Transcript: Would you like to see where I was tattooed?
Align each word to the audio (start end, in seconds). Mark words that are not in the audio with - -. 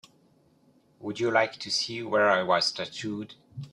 Would 0.99 1.19
you 1.19 1.29
like 1.29 1.59
to 1.59 1.69
see 1.69 2.01
where 2.01 2.27
I 2.31 2.41
was 2.41 2.71
tattooed? 2.71 3.35